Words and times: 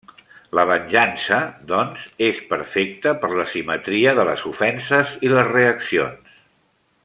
La 0.59 0.63
venjança, 0.69 1.37
doncs, 1.71 2.07
és 2.29 2.41
perfecta 2.53 3.13
per 3.25 3.31
la 3.41 3.47
simetria 3.53 4.15
de 4.21 4.27
les 4.31 4.47
ofenses 4.53 5.15
i 5.29 5.33
les 5.35 5.49
reaccions. 5.55 6.43